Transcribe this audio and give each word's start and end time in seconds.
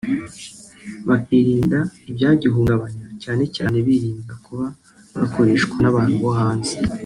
bakirinda 1.07 1.79
ibyagihungabanya 2.09 3.05
cyane 3.23 3.43
cyane 3.55 3.75
birinda 3.85 4.33
kuba 4.45 4.65
bakoreshwa 5.19 5.75
n’abantu 5.81 6.13
bo 6.23 6.31
hanze 6.39 6.73